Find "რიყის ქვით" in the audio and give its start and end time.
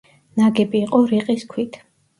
1.15-1.83